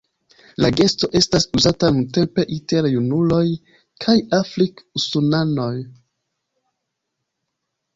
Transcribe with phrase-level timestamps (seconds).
[0.63, 3.45] La gesto estas uzata nuntempe inter junuloj
[4.07, 5.75] kaj afrik-usonanoj.